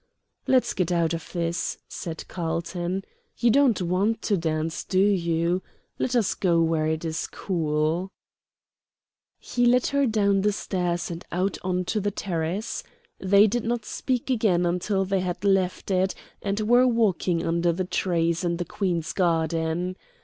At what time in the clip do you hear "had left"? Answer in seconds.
15.19-15.91